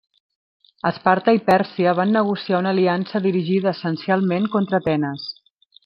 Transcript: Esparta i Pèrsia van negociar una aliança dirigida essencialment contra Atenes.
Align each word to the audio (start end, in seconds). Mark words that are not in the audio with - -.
Esparta 0.91 1.35
i 1.35 1.41
Pèrsia 1.49 1.93
van 1.99 2.15
negociar 2.17 2.63
una 2.63 2.73
aliança 2.77 3.21
dirigida 3.29 3.75
essencialment 3.77 4.49
contra 4.57 4.85
Atenes. 4.85 5.29